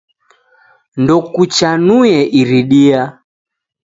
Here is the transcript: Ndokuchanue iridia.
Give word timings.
Ndokuchanue 1.01 2.15
iridia. 2.39 3.01